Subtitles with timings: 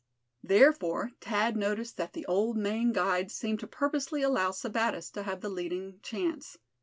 [0.43, 5.41] Therefore, Thad noticed that the old Maine guide seemed to purposely allow Sebattis to have
[5.41, 6.57] the leading chance.